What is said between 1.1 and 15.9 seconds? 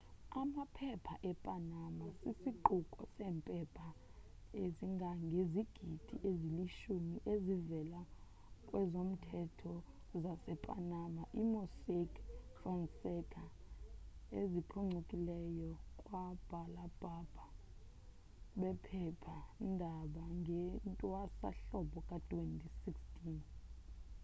e-panama sisiquko sempepha ezingangezigidi eziyilishumi ezivela kwezomthetho zase-panama i-mossack fonseca eziphuncikileyo